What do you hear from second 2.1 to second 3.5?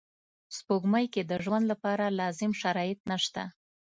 لازم شرایط نشته